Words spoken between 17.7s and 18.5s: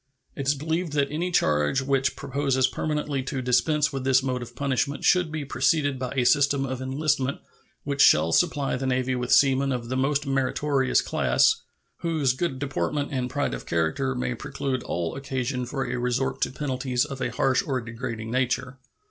degrading